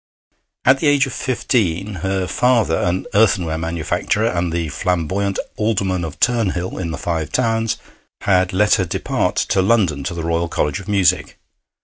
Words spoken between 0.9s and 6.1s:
of fifteen her father, an earthenware manufacturer, and the flamboyant Alderman